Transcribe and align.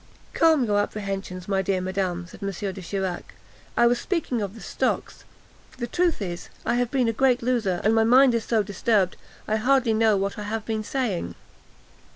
"Calm 0.33 0.65
your 0.65 0.79
apprehensions, 0.79 1.47
my 1.47 1.61
dear 1.61 1.79
madam," 1.79 2.25
said 2.27 2.41
M. 2.41 2.49
de 2.49 2.81
Chirac; 2.81 3.35
"I 3.77 3.85
was 3.85 3.99
speaking 4.01 4.41
of 4.41 4.55
the 4.55 4.59
stocks. 4.59 5.25
The 5.77 5.85
truth 5.85 6.23
is, 6.23 6.49
I 6.65 6.73
have 6.77 6.89
been 6.89 7.07
a 7.07 7.13
great 7.13 7.43
loser, 7.43 7.79
and 7.83 7.93
my 7.93 8.03
mind 8.03 8.33
is 8.33 8.43
so 8.43 8.63
disturbed, 8.63 9.15
I 9.47 9.57
hardly 9.57 9.93
know 9.93 10.17
what 10.17 10.39
I 10.39 10.43
have 10.49 10.65
been 10.65 10.83
saying." 10.83 11.35